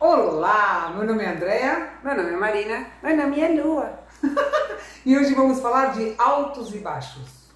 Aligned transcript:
Olá, 0.00 0.92
meu 0.94 1.04
nome 1.04 1.24
é 1.24 1.28
Andréa. 1.28 1.94
Meu 2.04 2.16
nome 2.16 2.30
é 2.30 2.36
Marina. 2.36 2.86
Meu 3.02 3.16
nome 3.16 3.40
é 3.40 3.48
Lua. 3.48 3.98
e 5.04 5.18
hoje 5.18 5.34
vamos 5.34 5.58
falar 5.58 5.86
de 5.86 6.14
altos 6.16 6.72
e 6.72 6.78
baixos. 6.78 7.48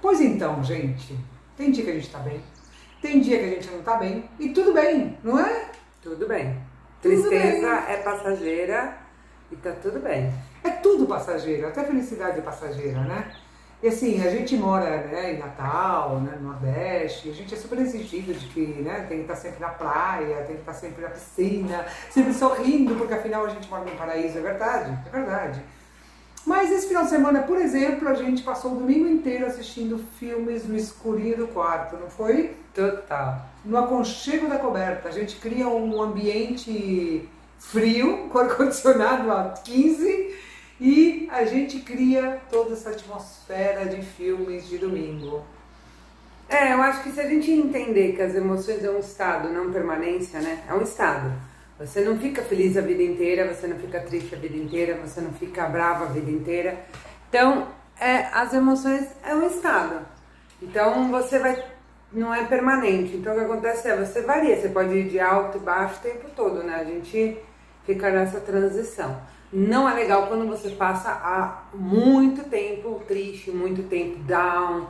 Pois 0.00 0.20
então, 0.20 0.62
gente, 0.62 1.18
tem 1.56 1.72
dia 1.72 1.84
que 1.84 1.90
a 1.90 1.94
gente 1.94 2.08
tá 2.08 2.20
bem, 2.20 2.40
tem 3.02 3.20
dia 3.20 3.38
que 3.40 3.44
a 3.46 3.48
gente 3.48 3.68
não 3.68 3.82
tá 3.82 3.96
bem, 3.96 4.30
e 4.38 4.50
tudo 4.50 4.72
bem, 4.72 5.18
não 5.24 5.40
é? 5.40 5.72
Tudo 6.00 6.28
bem. 6.28 6.62
Tudo 7.02 7.10
Tristeza 7.10 7.80
bem. 7.80 7.94
é 7.94 7.96
passageira 7.96 8.96
e 9.50 9.56
tá 9.56 9.72
tudo 9.72 9.98
bem. 9.98 10.32
É 10.62 10.70
tudo 10.70 11.04
passageiro, 11.04 11.66
até 11.66 11.82
felicidade 11.82 12.38
é 12.38 12.42
passageira, 12.42 13.00
né? 13.00 13.34
E 13.80 13.86
assim, 13.86 14.20
a 14.26 14.30
gente 14.30 14.56
mora 14.56 15.06
né, 15.06 15.34
em 15.34 15.38
Natal, 15.38 16.18
né, 16.20 16.36
no 16.40 16.48
Nordeste, 16.48 17.30
a 17.30 17.32
gente 17.32 17.54
é 17.54 17.56
super 17.56 17.78
exigido 17.78 18.34
de 18.34 18.46
que 18.48 18.60
né, 18.82 19.06
tem 19.08 19.18
que 19.18 19.22
estar 19.22 19.36
sempre 19.36 19.60
na 19.60 19.68
praia, 19.68 20.42
tem 20.42 20.56
que 20.56 20.62
estar 20.62 20.74
sempre 20.74 21.02
na 21.02 21.10
piscina, 21.10 21.86
sempre 22.10 22.34
sorrindo, 22.34 22.96
porque 22.96 23.14
afinal 23.14 23.46
a 23.46 23.48
gente 23.50 23.68
mora 23.70 23.84
num 23.84 23.96
paraíso, 23.96 24.38
é 24.38 24.40
verdade, 24.40 24.98
é 25.06 25.10
verdade. 25.10 25.62
Mas 26.44 26.72
esse 26.72 26.88
final 26.88 27.04
de 27.04 27.10
semana, 27.10 27.42
por 27.42 27.56
exemplo, 27.56 28.08
a 28.08 28.14
gente 28.14 28.42
passou 28.42 28.72
o 28.72 28.76
domingo 28.76 29.06
inteiro 29.06 29.46
assistindo 29.46 29.98
filmes 30.18 30.66
no 30.66 30.76
escurinho 30.76 31.36
do 31.36 31.48
quarto, 31.48 31.96
não 31.96 32.10
foi? 32.10 32.56
Total. 32.74 33.46
No 33.64 33.76
aconchego 33.76 34.48
da 34.48 34.58
coberta. 34.58 35.08
A 35.08 35.12
gente 35.12 35.36
cria 35.36 35.68
um 35.68 36.00
ambiente 36.00 37.28
frio, 37.58 38.28
com 38.28 38.38
ar-condicionado 38.38 39.30
a 39.30 39.50
15 39.50 40.27
e 40.80 41.28
a 41.32 41.44
gente 41.44 41.80
cria 41.80 42.40
toda 42.50 42.72
essa 42.72 42.90
atmosfera 42.90 43.86
de 43.86 44.02
filmes 44.02 44.68
de 44.68 44.78
domingo. 44.78 45.44
É, 46.48 46.72
eu 46.72 46.80
acho 46.80 47.02
que 47.02 47.10
se 47.10 47.20
a 47.20 47.28
gente 47.28 47.50
entender 47.50 48.12
que 48.12 48.22
as 48.22 48.34
emoções 48.34 48.82
é 48.82 48.90
um 48.90 48.98
estado, 48.98 49.50
não 49.50 49.72
permanência, 49.72 50.40
né? 50.40 50.64
É 50.68 50.72
um 50.72 50.82
estado. 50.82 51.32
Você 51.78 52.00
não 52.00 52.18
fica 52.18 52.42
feliz 52.42 52.76
a 52.76 52.80
vida 52.80 53.02
inteira, 53.02 53.52
você 53.52 53.66
não 53.66 53.76
fica 53.76 54.00
triste 54.00 54.34
a 54.34 54.38
vida 54.38 54.56
inteira, 54.56 54.96
você 54.96 55.20
não 55.20 55.32
fica 55.32 55.66
brava 55.66 56.06
a 56.06 56.08
vida 56.08 56.30
inteira. 56.30 56.78
Então, 57.28 57.68
é, 58.00 58.26
as 58.32 58.54
emoções 58.54 59.08
é 59.24 59.34
um 59.34 59.46
estado. 59.46 60.06
Então, 60.62 61.10
você 61.10 61.38
vai. 61.38 61.62
Não 62.10 62.34
é 62.34 62.44
permanente. 62.46 63.16
Então, 63.16 63.34
o 63.34 63.38
que 63.38 63.44
acontece 63.44 63.88
é, 63.88 63.96
você 63.96 64.22
varia. 64.22 64.56
Você 64.56 64.70
pode 64.70 64.94
ir 64.94 65.08
de 65.08 65.20
alto 65.20 65.58
e 65.58 65.60
baixo 65.60 65.96
o 65.96 66.02
tempo 66.02 66.30
todo, 66.34 66.62
né? 66.62 66.76
A 66.76 66.84
gente 66.84 67.38
fica 67.88 68.10
nessa 68.10 68.38
transição. 68.38 69.16
Não 69.50 69.88
é 69.88 69.94
legal 69.94 70.26
quando 70.26 70.46
você 70.46 70.68
passa 70.68 71.08
há 71.08 71.62
muito 71.72 72.44
tempo 72.50 73.00
triste, 73.08 73.50
muito 73.50 73.82
tempo 73.84 74.18
down, 74.24 74.86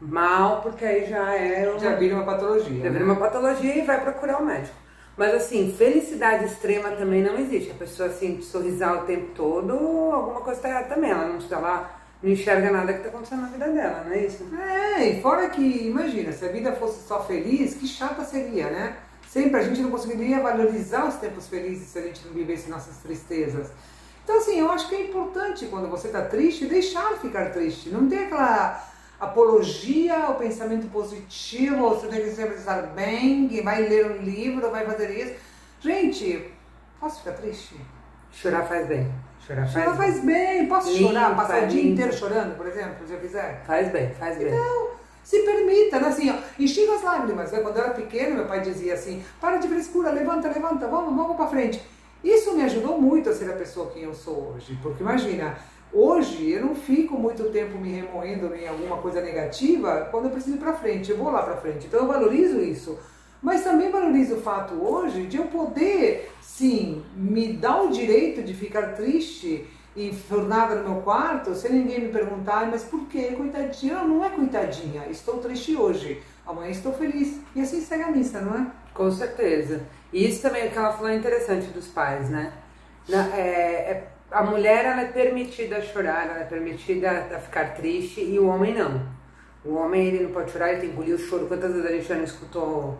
mal, 0.00 0.60
porque 0.60 0.84
aí 0.84 1.08
já 1.08 1.32
é 1.32 1.70
uma, 1.70 1.78
Já 1.78 1.94
vira 1.94 2.16
uma 2.16 2.24
patologia. 2.24 2.82
já 2.82 2.90
vira 2.90 3.04
né? 3.04 3.04
uma 3.04 3.14
patologia 3.14 3.76
e 3.76 3.82
vai 3.82 4.00
procurar 4.00 4.42
o 4.42 4.44
médico. 4.44 4.74
Mas 5.16 5.32
assim, 5.34 5.72
felicidade 5.78 6.46
extrema 6.46 6.90
também 6.90 7.22
não 7.22 7.38
existe. 7.38 7.70
A 7.70 7.74
pessoa 7.74 8.08
assim, 8.08 8.42
sorrisar 8.42 9.04
o 9.04 9.06
tempo 9.06 9.28
todo, 9.32 9.72
alguma 10.12 10.40
coisa 10.40 10.58
está 10.58 10.68
errada 10.70 10.94
também. 10.94 11.10
Ela 11.10 11.28
não 11.28 11.38
está 11.38 11.60
lá, 11.60 12.00
não 12.20 12.30
enxerga 12.30 12.68
nada 12.68 12.92
que 12.92 12.98
está 12.98 13.10
acontecendo 13.10 13.42
na 13.42 13.48
vida 13.48 13.68
dela, 13.68 14.02
não 14.06 14.12
é 14.12 14.26
isso? 14.26 14.44
É, 14.58 15.08
e 15.08 15.22
fora 15.22 15.48
que, 15.50 15.86
imagina, 15.86 16.32
se 16.32 16.44
a 16.44 16.48
vida 16.48 16.72
fosse 16.72 17.06
só 17.06 17.22
feliz, 17.22 17.74
que 17.74 17.86
chata 17.86 18.24
seria, 18.24 18.70
né? 18.70 18.96
Sempre 19.30 19.60
a 19.60 19.62
gente 19.62 19.80
não 19.80 19.92
conseguiria 19.92 20.40
valorizar 20.40 21.06
os 21.06 21.14
tempos 21.14 21.46
felizes 21.46 21.86
se 21.86 21.98
a 22.00 22.02
gente 22.02 22.26
não 22.26 22.32
vivesse 22.34 22.68
nossas 22.68 22.96
tristezas. 22.96 23.68
Então, 24.24 24.38
assim, 24.38 24.58
eu 24.58 24.68
acho 24.72 24.88
que 24.88 24.96
é 24.96 25.02
importante 25.08 25.66
quando 25.66 25.88
você 25.88 26.08
está 26.08 26.22
triste, 26.22 26.66
deixar 26.66 27.12
ficar 27.18 27.52
triste. 27.52 27.90
Não 27.90 28.08
tem 28.08 28.24
aquela 28.24 28.84
apologia 29.20 30.18
ao 30.24 30.34
pensamento 30.34 30.90
positivo, 30.90 31.90
você 31.90 32.08
tem 32.08 32.22
que 32.22 32.30
sempre 32.30 32.56
estar 32.56 32.82
bem, 32.88 33.48
vai 33.62 33.82
ler 33.82 34.10
um 34.10 34.22
livro, 34.22 34.68
vai 34.68 34.84
fazer 34.84 35.10
isso. 35.10 35.34
Gente, 35.80 36.52
posso 36.98 37.20
ficar 37.20 37.34
triste? 37.34 37.76
Chorar 38.32 38.64
faz 38.64 38.88
bem. 38.88 39.12
Chorar 39.46 39.62
faz, 39.62 39.72
Chorar 39.72 39.96
faz 39.96 40.24
bem. 40.24 40.66
Posso 40.66 40.90
Limpa, 40.90 41.08
chorar, 41.08 41.36
passar 41.36 41.62
o 41.62 41.66
dia 41.68 41.82
limpa. 41.82 41.92
inteiro 41.94 42.12
chorando, 42.12 42.56
por 42.56 42.66
exemplo, 42.66 43.06
se 43.06 43.12
eu 43.12 43.20
quiser? 43.20 43.62
Faz 43.64 43.92
bem, 43.92 44.12
faz 44.14 44.38
bem. 44.38 44.48
Então, 44.48 44.90
se 45.30 45.44
permita, 45.44 46.00
né? 46.00 46.08
assim, 46.08 46.28
ó, 46.28 46.34
as 46.92 47.02
lágrimas. 47.04 47.52
Né? 47.52 47.60
Quando 47.60 47.76
eu 47.76 47.84
era 47.84 47.94
pequeno, 47.94 48.34
meu 48.34 48.46
pai 48.46 48.60
dizia 48.62 48.94
assim: 48.94 49.22
para 49.40 49.58
de 49.58 49.68
frescura, 49.68 50.10
levanta, 50.10 50.48
levanta, 50.48 50.88
vamos, 50.88 51.14
vamos 51.14 51.36
para 51.36 51.46
frente. 51.46 51.80
Isso 52.24 52.52
me 52.52 52.64
ajudou 52.64 53.00
muito 53.00 53.30
a 53.30 53.32
ser 53.32 53.48
a 53.48 53.54
pessoa 53.54 53.90
que 53.90 54.02
eu 54.02 54.12
sou 54.12 54.54
hoje, 54.54 54.76
porque 54.82 55.00
imagina, 55.00 55.56
hoje 55.92 56.50
eu 56.50 56.66
não 56.66 56.74
fico 56.74 57.16
muito 57.16 57.44
tempo 57.50 57.78
me 57.78 57.92
remoendo 57.92 58.52
em 58.56 58.66
alguma 58.66 58.96
coisa 58.96 59.20
negativa 59.20 60.08
quando 60.10 60.24
eu 60.24 60.30
preciso 60.32 60.56
ir 60.56 60.58
para 60.58 60.72
frente, 60.72 61.12
eu 61.12 61.16
vou 61.16 61.30
lá 61.30 61.44
para 61.44 61.58
frente. 61.58 61.86
Então 61.86 62.00
eu 62.00 62.06
valorizo 62.08 62.58
isso. 62.58 62.98
Mas 63.40 63.62
também 63.62 63.88
valorizo 63.88 64.34
o 64.34 64.40
fato 64.40 64.74
hoje 64.74 65.26
de 65.26 65.36
eu 65.36 65.44
poder, 65.44 66.30
sim, 66.42 67.04
me 67.16 67.52
dar 67.52 67.82
o 67.82 67.90
direito 67.90 68.42
de 68.42 68.52
ficar 68.52 68.94
triste 68.94 69.66
e 69.96 70.12
fornada 70.12 70.76
no 70.76 70.88
meu 70.90 71.02
quarto 71.02 71.54
sem 71.54 71.72
ninguém 71.72 72.00
me 72.02 72.12
perguntar, 72.12 72.66
mas 72.70 72.84
por 72.84 73.06
quê? 73.08 73.32
Coitadinha? 73.36 73.94
Não, 73.94 74.08
não 74.08 74.24
é 74.24 74.30
coitadinha. 74.30 75.06
Estou 75.10 75.38
triste 75.38 75.76
hoje. 75.76 76.22
Amanhã 76.46 76.70
estou 76.70 76.92
feliz. 76.92 77.40
E 77.54 77.60
assim 77.60 77.80
segue 77.80 78.04
a 78.04 78.10
missa, 78.10 78.40
não 78.40 78.54
é? 78.54 78.66
Com 78.94 79.10
certeza. 79.10 79.82
E 80.12 80.26
isso 80.28 80.42
também 80.42 80.66
o 80.66 80.70
que 80.70 80.78
ela 80.78 80.92
falou 80.92 81.10
é 81.10 81.16
interessante 81.16 81.66
dos 81.68 81.88
pais, 81.88 82.28
né? 82.30 82.52
Na- 83.08 83.36
é- 83.36 83.90
é- 83.90 84.08
a 84.30 84.42
mulher 84.44 84.84
ela 84.84 85.02
é 85.02 85.06
permitida 85.06 85.80
chorar, 85.80 86.28
ela 86.28 86.40
é 86.40 86.44
permitida 86.44 87.10
a 87.34 87.38
ficar 87.40 87.74
triste 87.74 88.20
e 88.22 88.38
o 88.38 88.46
homem 88.46 88.74
não. 88.74 89.02
O 89.64 89.74
homem 89.74 90.06
ele 90.06 90.24
não 90.24 90.30
pode 90.32 90.50
chorar, 90.52 90.70
ele 90.70 90.80
tem 90.80 90.90
que 90.90 90.94
engolir 90.94 91.14
o 91.14 91.18
choro. 91.18 91.46
Quantas 91.46 91.72
vezes 91.72 91.86
a 91.86 91.92
gente 91.92 92.06
já 92.06 92.14
não 92.14 92.24
escutou? 92.24 92.96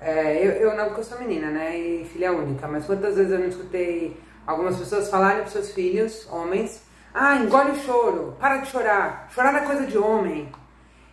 é, 0.00 0.38
eu, 0.46 0.52
eu 0.52 0.76
não, 0.76 0.86
porque 0.86 1.00
eu 1.00 1.04
sou 1.04 1.18
menina, 1.18 1.50
né? 1.50 1.78
E 1.78 2.04
filha 2.06 2.32
única, 2.32 2.66
mas 2.66 2.86
quantas 2.86 3.16
vezes 3.16 3.30
eu 3.32 3.38
não 3.38 3.46
escutei 3.48 4.16
algumas 4.50 4.76
pessoas 4.76 5.08
falarem 5.08 5.42
para 5.42 5.50
seus 5.50 5.70
filhos, 5.70 6.26
homens, 6.30 6.82
ah, 7.14 7.36
engole 7.36 7.70
o 7.72 7.76
choro, 7.76 8.36
para 8.38 8.58
de 8.58 8.68
chorar, 8.68 9.28
chorar 9.34 9.54
é 9.54 9.66
coisa 9.66 9.86
de 9.86 9.96
homem. 9.96 10.48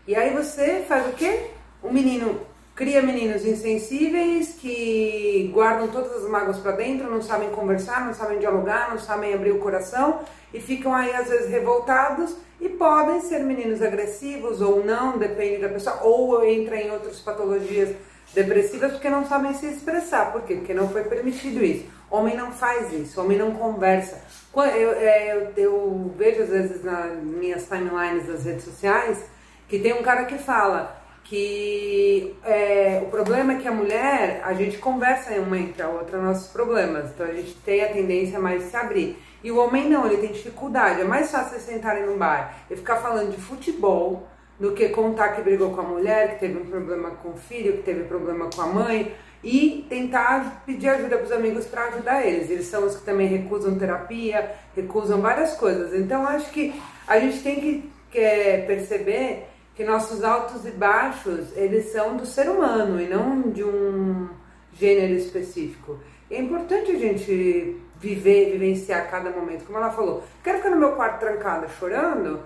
E 0.07 0.15
aí 0.15 0.33
você 0.33 0.83
faz 0.87 1.07
o 1.07 1.13
quê? 1.13 1.51
O 1.81 1.91
menino 1.91 2.41
cria 2.75 3.01
meninos 3.01 3.45
insensíveis 3.45 4.55
que 4.59 5.49
guardam 5.53 5.87
todas 5.87 6.23
as 6.23 6.29
mágoas 6.29 6.57
para 6.57 6.73
dentro, 6.73 7.09
não 7.09 7.21
sabem 7.21 7.49
conversar, 7.49 8.05
não 8.05 8.13
sabem 8.13 8.39
dialogar, 8.39 8.91
não 8.91 8.99
sabem 8.99 9.33
abrir 9.33 9.51
o 9.51 9.59
coração 9.59 10.21
e 10.53 10.59
ficam 10.59 10.93
aí 10.93 11.11
às 11.13 11.27
vezes 11.27 11.49
revoltados 11.49 12.35
e 12.59 12.69
podem 12.69 13.19
ser 13.21 13.39
meninos 13.39 13.81
agressivos 13.81 14.61
ou 14.61 14.83
não, 14.83 15.17
depende 15.17 15.61
da 15.61 15.69
pessoa, 15.69 15.99
ou 16.03 16.43
entra 16.43 16.75
em 16.75 16.91
outras 16.91 17.19
patologias 17.19 17.95
depressivas 18.37 18.91
porque 18.91 19.09
não 19.09 19.25
sabem 19.25 19.53
se 19.55 19.65
expressar. 19.65 20.31
Por 20.31 20.43
quê? 20.43 20.55
Porque 20.55 20.73
não 20.73 20.87
foi 20.89 21.03
permitido 21.03 21.63
isso. 21.63 21.85
Homem 22.09 22.37
não 22.37 22.51
faz 22.51 22.93
isso, 22.93 23.19
homem 23.19 23.37
não 23.37 23.51
conversa. 23.51 24.21
Eu, 24.55 24.91
é, 24.93 25.35
eu, 25.35 25.51
eu 25.57 26.13
vejo 26.15 26.43
às 26.43 26.49
vezes 26.49 26.83
nas 26.83 27.17
minhas 27.21 27.67
timelines 27.67 28.27
das 28.27 28.45
redes 28.45 28.63
sociais 28.63 29.25
que 29.67 29.79
tem 29.79 29.93
um 29.93 30.01
cara 30.01 30.25
que 30.25 30.37
fala 30.37 30.95
que 31.23 32.37
é, 32.45 33.01
o 33.05 33.09
problema 33.09 33.53
é 33.53 33.55
que 33.57 33.67
a 33.67 33.71
mulher, 33.71 34.41
a 34.45 34.53
gente 34.53 34.77
conversa 34.77 35.33
uma 35.33 35.57
entre 35.57 35.81
a 35.81 35.89
outra 35.89 36.21
nossos 36.21 36.47
problemas, 36.47 37.09
então 37.09 37.25
a 37.25 37.33
gente 37.33 37.53
tem 37.55 37.83
a 37.83 37.91
tendência 37.91 38.39
mais 38.39 38.63
de 38.63 38.69
se 38.69 38.77
abrir. 38.77 39.21
E 39.43 39.51
o 39.51 39.57
homem 39.57 39.89
não, 39.89 40.05
ele 40.05 40.17
tem 40.17 40.31
dificuldade. 40.31 41.01
É 41.01 41.03
mais 41.03 41.29
fácil 41.29 41.49
vocês 41.49 41.63
sentarem 41.63 42.05
num 42.05 42.17
bar 42.17 42.57
e 42.71 42.75
ficar 42.75 42.97
falando 42.97 43.31
de 43.31 43.41
futebol 43.41 44.25
do 44.59 44.71
que 44.71 44.89
contar 44.89 45.29
que 45.29 45.41
brigou 45.41 45.71
com 45.71 45.81
a 45.81 45.83
mulher, 45.83 46.33
que 46.33 46.39
teve 46.39 46.57
um 46.57 46.65
problema 46.65 47.11
com 47.11 47.29
o 47.29 47.37
filho, 47.37 47.77
que 47.77 47.83
teve 47.83 48.03
problema 48.03 48.49
com 48.53 48.61
a 48.61 48.65
mãe 48.65 49.13
e 49.43 49.85
tentar 49.87 50.63
pedir 50.65 50.89
ajuda 50.89 51.17
para 51.17 51.25
os 51.25 51.31
amigos 51.31 51.65
para 51.65 51.85
ajudar 51.85 52.25
eles. 52.25 52.49
Eles 52.49 52.65
são 52.65 52.85
os 52.85 52.95
que 52.95 53.05
também 53.05 53.27
recusam 53.27 53.77
terapia, 53.77 54.51
recusam 54.75 55.21
várias 55.21 55.53
coisas. 55.53 55.93
Então 55.93 56.25
acho 56.25 56.49
que 56.51 56.73
a 57.07 57.19
gente 57.19 57.41
tem 57.43 57.55
que, 57.59 57.91
que 58.11 58.19
é, 58.19 58.61
perceber 58.65 59.47
que 59.75 59.83
nossos 59.83 60.23
altos 60.23 60.65
e 60.65 60.71
baixos 60.71 61.55
eles 61.55 61.91
são 61.91 62.17
do 62.17 62.25
ser 62.25 62.49
humano 62.49 62.99
e 62.99 63.07
não 63.07 63.41
de 63.43 63.63
um 63.63 64.27
gênero 64.73 65.13
específico. 65.13 65.99
É 66.29 66.39
importante 66.39 66.91
a 66.91 66.99
gente 66.99 67.79
viver, 67.99 68.51
vivenciar 68.51 69.09
cada 69.09 69.29
momento. 69.29 69.65
Como 69.65 69.77
ela 69.77 69.91
falou, 69.91 70.23
quero 70.43 70.57
ficar 70.57 70.71
no 70.71 70.77
meu 70.77 70.93
quarto 70.93 71.19
trancada 71.19 71.67
chorando? 71.79 72.41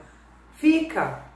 Fica. 0.58 1.31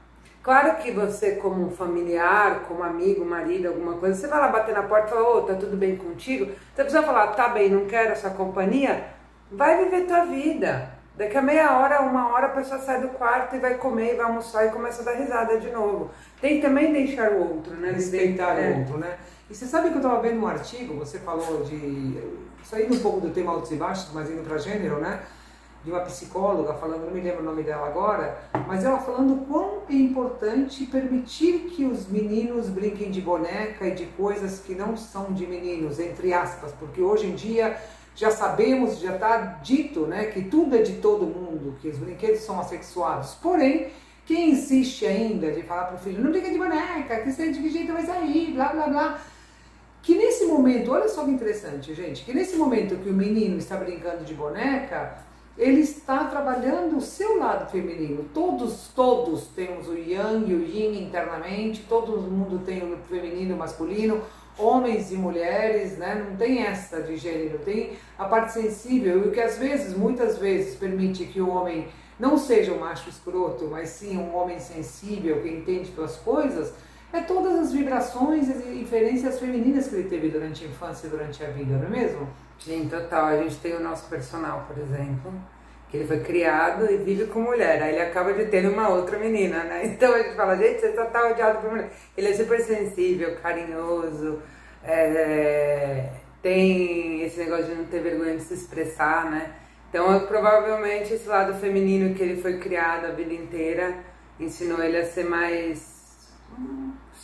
Claro 0.45 0.75
que 0.77 0.91
você, 0.91 1.31
como 1.37 1.71
familiar, 1.71 2.65
como 2.67 2.83
amigo, 2.83 3.25
marido, 3.25 3.67
alguma 3.69 3.93
coisa, 3.93 4.13
você 4.13 4.27
vai 4.27 4.39
lá 4.39 4.49
bater 4.49 4.75
na 4.75 4.83
porta 4.83 5.07
e 5.07 5.09
fala, 5.09 5.37
ô, 5.37 5.41
tá 5.41 5.55
tudo 5.55 5.75
bem 5.75 5.95
contigo? 5.95 6.45
Você 6.45 6.83
precisa 6.83 7.01
falar, 7.01 7.29
tá 7.29 7.49
bem, 7.49 7.71
não 7.71 7.87
quero 7.87 8.11
essa 8.11 8.29
companhia? 8.29 9.07
Vai 9.51 9.83
viver 9.83 10.05
tua 10.05 10.25
vida. 10.25 10.91
Daqui 11.17 11.35
a 11.35 11.41
meia 11.41 11.75
hora, 11.79 12.03
uma 12.03 12.31
hora, 12.31 12.45
a 12.45 12.49
pessoa 12.49 12.79
sai 12.79 13.01
do 13.01 13.07
quarto 13.07 13.55
e 13.55 13.59
vai 13.59 13.73
comer, 13.73 14.13
e 14.13 14.17
vai 14.17 14.27
almoçar 14.27 14.67
e 14.67 14.69
começa 14.69 15.01
a 15.01 15.05
dar 15.05 15.13
risada 15.13 15.57
de 15.57 15.71
novo. 15.71 16.11
Tem 16.39 16.61
também 16.61 16.93
deixar 16.93 17.31
o 17.31 17.39
outro, 17.39 17.73
né? 17.73 17.89
respeitar 17.89 18.55
É. 18.59 18.69
o 18.69 18.79
outro, 18.81 18.97
né? 18.99 19.17
E 19.49 19.55
você 19.55 19.65
sabe 19.65 19.89
que 19.89 19.95
eu 19.95 20.01
estava 20.01 20.21
vendo 20.21 20.39
um 20.39 20.45
artigo, 20.45 20.93
você 20.93 21.17
falou 21.17 21.63
de. 21.63 22.19
saindo 22.63 22.93
um 22.93 22.99
pouco 22.99 23.19
do 23.19 23.31
tema 23.31 23.51
altos 23.51 23.71
e 23.71 23.75
baixos, 23.77 24.11
mas 24.13 24.29
indo 24.29 24.47
para 24.47 24.59
gênero, 24.59 24.99
né? 24.99 25.21
De 25.85 25.91
uma 25.91 25.99
psicóloga 25.99 26.73
falando, 26.73 27.05
não 27.05 27.13
me 27.13 27.21
lembro 27.21 27.41
o 27.41 27.45
nome 27.45 27.61
dela 27.61 27.85
agora, 27.85 28.39
mas 28.67 28.83
ela 28.83 28.97
falando 28.97 29.45
quão 29.45 29.83
é 29.87 29.93
importante 29.93 30.83
permitir 30.87 31.69
que 31.75 31.85
os 31.85 32.07
meninos 32.07 32.67
brinquem 32.67 33.11
de 33.11 33.21
boneca 33.21 33.85
e 33.87 33.91
de 33.91 34.07
coisas 34.07 34.59
que 34.59 34.73
não 34.73 34.97
são 34.97 35.31
de 35.31 35.45
meninos, 35.45 35.99
entre 35.99 36.33
aspas, 36.33 36.71
porque 36.79 36.99
hoje 37.01 37.27
em 37.27 37.35
dia 37.35 37.77
já 38.15 38.31
sabemos, 38.31 38.97
já 38.97 39.13
está 39.13 39.37
dito, 39.61 40.07
né, 40.07 40.25
que 40.25 40.41
tudo 40.41 40.75
é 40.75 40.81
de 40.81 40.93
todo 40.93 41.27
mundo, 41.27 41.75
que 41.79 41.87
os 41.87 41.99
brinquedos 41.99 42.39
são 42.39 42.59
assexuados. 42.59 43.35
Porém, 43.35 43.89
quem 44.25 44.49
insiste 44.49 45.05
ainda 45.05 45.51
de 45.51 45.61
falar 45.61 45.83
para 45.85 45.97
o 45.97 45.99
filho, 45.99 46.23
não 46.23 46.31
brinca 46.31 46.49
de 46.49 46.57
boneca, 46.57 47.19
que 47.19 47.31
você 47.31 47.51
de 47.51 47.61
que 47.61 47.69
jeito 47.69 47.93
vai 47.93 48.03
sair, 48.03 48.53
blá 48.53 48.69
blá 48.69 48.87
blá, 48.87 49.21
que 50.01 50.15
nesse 50.15 50.45
momento, 50.45 50.91
olha 50.91 51.07
só 51.07 51.25
que 51.25 51.29
interessante, 51.29 51.93
gente, 51.93 52.23
que 52.23 52.33
nesse 52.33 52.55
momento 52.55 52.95
que 52.95 53.09
o 53.09 53.13
menino 53.13 53.57
está 53.57 53.77
brincando 53.77 54.23
de 54.23 54.33
boneca, 54.33 55.23
ele 55.57 55.81
está 55.81 56.25
trabalhando 56.25 56.97
o 56.97 57.01
seu 57.01 57.37
lado 57.37 57.69
feminino. 57.71 58.25
Todos, 58.33 58.89
todos 58.93 59.47
temos 59.47 59.87
o 59.87 59.97
yang 59.97 60.49
e 60.51 60.53
o 60.53 60.63
yin 60.63 61.01
internamente, 61.01 61.85
todo 61.87 62.19
mundo 62.21 62.63
tem 62.65 62.83
o 62.83 62.97
feminino 63.09 63.51
e 63.51 63.53
o 63.53 63.57
masculino, 63.57 64.21
homens 64.57 65.11
e 65.11 65.15
mulheres, 65.15 65.97
né? 65.97 66.25
Não 66.27 66.35
tem 66.35 66.63
essa 66.63 67.01
de 67.01 67.15
gênero, 67.15 67.59
tem 67.59 67.93
a 68.17 68.25
parte 68.25 68.53
sensível 68.53 69.23
e 69.23 69.27
o 69.29 69.31
que 69.31 69.39
às 69.39 69.57
vezes, 69.57 69.95
muitas 69.95 70.37
vezes, 70.37 70.75
permite 70.75 71.25
que 71.25 71.39
o 71.39 71.49
homem 71.49 71.87
não 72.19 72.37
seja 72.37 72.73
um 72.73 72.79
macho 72.79 73.09
escroto, 73.09 73.67
mas 73.69 73.89
sim 73.89 74.17
um 74.17 74.35
homem 74.35 74.59
sensível 74.59 75.41
que 75.41 75.49
entende 75.49 75.91
suas 75.93 76.15
coisas, 76.17 76.73
é 77.15 77.21
todas 77.21 77.59
as 77.59 77.73
vibrações 77.73 78.49
e 78.49 78.81
inferências 78.81 79.39
femininas 79.39 79.87
que 79.87 79.95
ele 79.95 80.09
teve 80.09 80.29
durante 80.29 80.63
a 80.63 80.67
infância 80.67 81.07
e 81.07 81.09
durante 81.09 81.43
a 81.43 81.47
vida, 81.47 81.77
não 81.77 81.87
é 81.87 81.89
mesmo? 81.89 82.27
Sim, 82.59 82.87
total. 82.89 83.25
A 83.25 83.37
gente 83.37 83.57
tem 83.57 83.73
o 83.75 83.79
nosso 83.79 84.09
personal, 84.09 84.65
por 84.67 84.81
exemplo, 84.81 85.33
que 85.89 85.97
ele 85.97 86.07
foi 86.07 86.19
criado 86.21 86.89
e 86.89 86.97
vive 86.97 87.25
com 87.25 87.39
mulher. 87.41 87.81
Aí 87.81 87.93
ele 87.93 88.01
acaba 88.01 88.33
de 88.33 88.45
ter 88.45 88.67
uma 88.67 88.89
outra 88.89 89.17
menina, 89.17 89.63
né? 89.63 89.85
Então 89.95 90.13
a 90.13 90.21
gente 90.21 90.35
fala, 90.35 90.57
gente, 90.57 90.79
você 90.79 90.93
só 90.93 91.05
tá 91.05 91.27
odiado 91.27 91.59
por 91.59 91.71
mulher. 91.71 91.89
Ele 92.17 92.27
é 92.29 92.33
super 92.33 92.59
sensível, 92.61 93.35
carinhoso, 93.41 94.41
é... 94.83 96.09
tem 96.41 97.23
esse 97.23 97.39
negócio 97.39 97.65
de 97.65 97.75
não 97.75 97.85
ter 97.85 98.01
vergonha 98.01 98.35
de 98.35 98.43
se 98.43 98.53
expressar, 98.53 99.29
né? 99.29 99.51
Então 99.89 100.19
provavelmente 100.27 101.13
esse 101.13 101.27
lado 101.27 101.53
feminino 101.53 102.13
que 102.13 102.21
ele 102.21 102.41
foi 102.41 102.59
criado 102.59 103.05
a 103.05 103.11
vida 103.11 103.33
inteira 103.33 103.95
ensinou 104.37 104.83
ele 104.83 104.97
a 104.97 105.05
ser 105.05 105.23
mais 105.23 105.95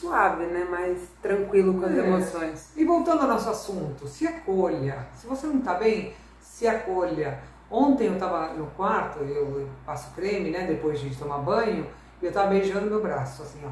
suave, 0.01 0.45
né? 0.45 0.65
Mais 0.69 0.97
tranquilo 1.21 1.79
com 1.79 1.85
as 1.85 1.95
é. 1.95 1.99
emoções. 1.99 2.71
E 2.75 2.83
voltando 2.83 3.21
ao 3.21 3.27
nosso 3.27 3.49
assunto, 3.49 4.07
se 4.07 4.27
acolha. 4.27 5.07
Se 5.15 5.27
você 5.27 5.45
não 5.45 5.59
está 5.59 5.75
bem, 5.75 6.13
se 6.41 6.67
acolha. 6.67 7.39
Ontem 7.69 8.07
eu 8.07 8.15
estava 8.15 8.53
no 8.53 8.65
quarto, 8.71 9.19
eu 9.19 9.69
passo 9.85 10.13
creme, 10.13 10.49
né? 10.49 10.65
Depois 10.65 10.99
de 10.99 11.15
tomar 11.15 11.37
banho, 11.37 11.87
e 12.21 12.25
eu 12.25 12.29
estava 12.29 12.49
beijando 12.49 12.87
meu 12.87 13.01
braço, 13.01 13.43
assim, 13.43 13.59
ó. 13.63 13.69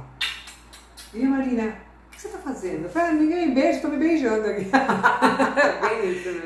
E 1.13 1.25
Marina, 1.25 1.75
o 2.07 2.11
que 2.11 2.21
você 2.21 2.27
está 2.27 2.39
fazendo? 2.39 2.83
Eu 2.83 2.89
falei, 2.89 3.09
ah, 3.09 3.13
ninguém 3.13 3.49
me 3.49 3.55
beija, 3.55 3.75
estou 3.77 3.91
me 3.91 3.97
beijando 3.97 4.47
aqui. 4.47 4.69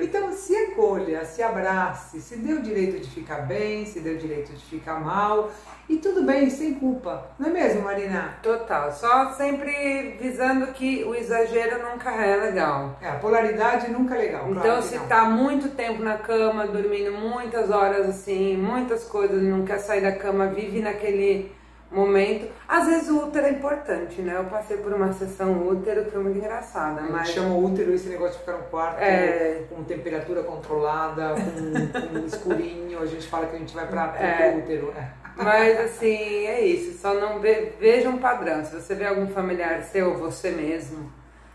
então 0.01 0.31
se 0.33 0.55
acolha, 0.55 1.25
se 1.25 1.41
abrace, 1.41 2.21
se 2.21 2.38
dê 2.38 2.53
o 2.53 2.61
direito 2.61 3.00
de 3.00 3.09
ficar 3.09 3.41
bem, 3.41 3.85
se 3.85 4.00
dê 4.00 4.11
o 4.11 4.17
direito 4.17 4.53
de 4.53 4.63
ficar 4.65 5.00
mal 5.00 5.51
e 5.89 5.97
tudo 5.97 6.23
bem, 6.23 6.50
sem 6.50 6.75
culpa. 6.75 7.29
Não 7.38 7.50
é 7.50 7.51
mesmo, 7.51 7.81
Marina? 7.81 8.35
Total. 8.41 8.91
Só 8.91 9.31
sempre 9.33 10.17
visando 10.19 10.67
que 10.67 11.03
o 11.03 11.13
exagero 11.13 11.89
nunca 11.89 12.11
é 12.11 12.38
legal. 12.38 12.97
É, 13.01 13.09
a 13.09 13.15
polaridade 13.15 13.91
nunca 13.91 14.15
é 14.15 14.19
legal. 14.19 14.50
Então, 14.50 14.61
claro 14.61 14.81
se 14.81 14.97
tá 15.00 15.25
muito 15.25 15.69
tempo 15.75 16.01
na 16.01 16.17
cama, 16.17 16.67
dormindo 16.67 17.11
muitas 17.11 17.69
horas 17.69 18.07
assim, 18.07 18.55
muitas 18.55 19.03
coisas, 19.03 19.41
não 19.41 19.65
quer 19.65 19.79
sair 19.79 20.01
da 20.01 20.13
cama, 20.13 20.47
vive 20.47 20.81
naquele 20.81 21.51
momento. 21.93 22.51
Às 22.67 22.87
vezes 22.87 23.09
o 23.09 23.25
útero 23.25 23.45
é 23.45 23.51
importante, 23.51 24.21
né? 24.21 24.35
Eu 24.37 24.45
passei 24.45 24.77
por 24.77 24.93
uma 24.93 25.13
sessão 25.13 25.67
útero 25.67 26.05
que 26.05 26.11
foi 26.11 26.23
muito 26.23 26.37
engraçada. 26.37 27.01
A 27.01 27.03
mas... 27.03 27.29
chama 27.29 27.55
útero 27.55 27.93
esse 27.93 28.09
negócio 28.09 28.33
de 28.33 28.39
ficar 28.39 28.53
no 28.53 28.63
quarto 28.63 28.99
é... 28.99 29.63
com 29.69 29.83
temperatura 29.83 30.43
controlada, 30.43 31.35
com, 31.35 32.19
com 32.19 32.25
escurinho. 32.25 32.99
A 32.99 33.05
gente 33.05 33.27
fala 33.27 33.45
que 33.47 33.55
a 33.55 33.59
gente 33.59 33.75
vai 33.75 33.87
para 33.87 34.15
é... 34.17 34.57
útero. 34.57 34.93
É. 34.97 35.23
Mas 35.35 35.79
assim, 35.79 36.45
é 36.45 36.61
isso. 36.65 36.99
Só 36.99 37.13
não 37.13 37.39
ve, 37.39 37.73
veja 37.79 38.09
um 38.09 38.17
padrão. 38.17 38.63
Se 38.63 38.75
você 38.75 38.95
vê 38.95 39.05
algum 39.05 39.27
familiar 39.27 39.81
seu 39.83 40.11
ou 40.11 40.17
você 40.17 40.51
mesmo 40.51 41.11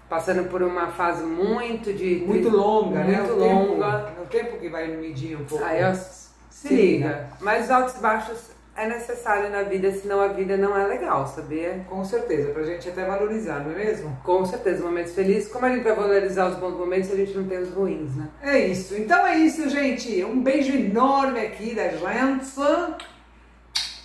passando 0.09 0.49
por 0.49 0.63
uma 0.63 0.89
fase 0.89 1.23
muito 1.23 1.93
de 1.93 2.25
muito 2.27 2.49
longa, 2.49 3.01
muito 3.01 3.11
né? 3.11 3.19
Muito 3.19 3.35
longa, 3.35 4.01
tempo, 4.01 4.23
o 4.23 4.27
tempo 4.27 4.59
que 4.59 4.69
vai 4.69 4.89
medir 4.89 5.37
um 5.37 5.45
pouco. 5.45 5.63
Aí 5.65 5.85
ó, 5.85 5.95
se, 5.95 6.31
se 6.49 6.69
liga. 6.75 7.09
liga. 7.09 7.27
Mas 7.41 7.71
altos 7.71 7.97
e 7.97 8.01
baixos 8.01 8.58
é 8.79 8.87
necessário 8.87 9.51
na 9.51 9.63
vida, 9.63 9.91
senão 9.91 10.21
a 10.21 10.29
vida 10.29 10.57
não 10.57 10.79
é 10.79 10.87
legal, 10.87 11.27
sabia? 11.27 11.85
Com 11.89 12.05
certeza, 12.05 12.53
pra 12.53 12.63
gente 12.63 12.89
até 12.89 13.05
valorizar, 13.05 13.59
não 13.65 13.73
é 13.73 13.75
mesmo? 13.75 14.17
Com 14.23 14.45
certeza, 14.45 14.85
momentos 14.85 15.15
felizes. 15.15 15.51
Como 15.51 15.67
a 15.67 15.71
gente 15.71 15.83
vai 15.83 15.95
valorizar 15.95 16.49
os 16.49 16.57
bons 16.57 16.77
momentos 16.77 17.09
se 17.09 17.13
a 17.13 17.17
gente 17.17 17.37
não 17.37 17.45
tem 17.49 17.59
os 17.59 17.71
ruins, 17.71 18.15
né? 18.15 18.29
É 18.43 18.59
isso. 18.59 18.95
Então 18.97 19.27
é 19.27 19.37
isso, 19.37 19.69
gente. 19.69 20.25
Um 20.25 20.41
beijo 20.41 20.73
enorme 20.73 21.41
aqui 21.41 21.75
da 21.75 21.89
gente. 21.89 22.47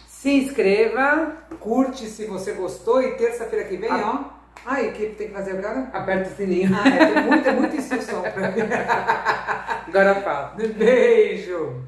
Se 0.07 0.31
inscreva. 0.31 1.33
Curte 1.59 2.07
se 2.07 2.25
você 2.25 2.53
gostou 2.53 3.01
e 3.01 3.15
terça-feira 3.15 3.65
que 3.65 3.77
vem, 3.77 3.91
a... 3.91 4.09
ó. 4.09 4.43
Ai, 4.65 4.89
o 4.89 4.93
que 4.93 5.07
tem 5.07 5.27
que 5.27 5.33
fazer 5.33 5.51
agora? 5.51 5.89
Aperta 5.91 6.29
o 6.29 6.35
sininho. 6.35 6.71
Ah, 6.73 6.87
é, 6.87 7.13
tem 7.13 7.23
muita, 7.23 7.51
muita 7.51 7.75
instrução 7.75 8.21
pra 8.21 8.51
mim. 8.51 8.61
Agora 9.87 10.15
fala. 10.21 10.55
Beijo. 10.55 11.83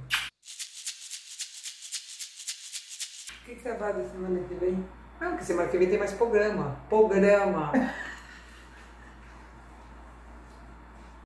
O 3.66 3.68
que, 3.68 3.72
que 3.74 3.78
você 3.78 3.84
vai 3.84 3.94
fazer 3.94 4.10
semana 4.10 4.40
que 4.48 4.54
vem? 4.54 4.86
Ah, 5.20 5.32
que 5.32 5.44
semana 5.44 5.68
que 5.68 5.78
vem 5.80 5.90
tem 5.90 5.98
mais 5.98 6.14
programa. 6.14 6.78
Programa. 6.88 7.72